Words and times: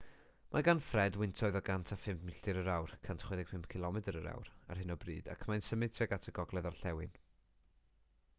mae 0.53 0.63
gan 0.67 0.79
fred 0.85 1.17
wyntoedd 1.23 1.57
o 1.59 1.59
105 1.67 2.23
milltir 2.29 2.59
yr 2.61 2.71
awr 2.77 2.95
165 3.09 3.69
cilomedr 3.75 4.19
yr 4.23 4.31
awr 4.33 4.49
ar 4.75 4.83
hyn 4.83 4.95
o 4.95 4.97
bryd 5.05 5.31
ac 5.37 5.47
mae'n 5.53 5.65
symud 5.69 5.97
tuag 5.99 6.19
at 6.19 6.29
y 6.33 6.37
gogledd-orllewin 6.41 7.17